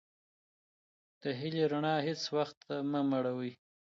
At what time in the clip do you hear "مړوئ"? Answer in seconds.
3.11-3.51